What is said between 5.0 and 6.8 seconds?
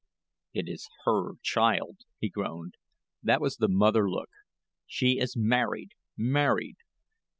is married married."